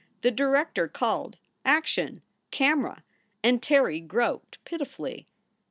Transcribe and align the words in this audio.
The 0.21 0.31
director 0.31 0.87
called: 0.87 1.37
"Action! 1.63 2.23
Camera!" 2.49 3.03
And 3.43 3.61
Terry 3.61 3.99
groped 3.99 4.57
pitifully. 4.65 5.27